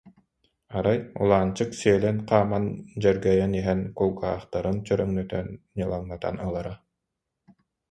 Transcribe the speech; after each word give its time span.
Арай, 0.77 0.99
Улаанчык 1.21 1.71
сиэлэн-хааман 1.79 2.65
дьэргэйэн 3.01 3.51
иһэн 3.61 3.81
кулгаахтарын 3.97 4.77
чөрөҥнөтөн, 4.85 5.47
ньылаҥнатан 5.77 6.35
ылара 6.47 6.73